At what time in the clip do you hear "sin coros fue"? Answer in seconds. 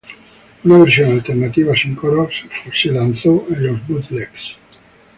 1.75-2.71